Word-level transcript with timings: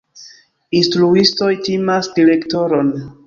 Instruistoj 0.79 1.51
timas 1.69 2.09
direktoron. 2.17 2.93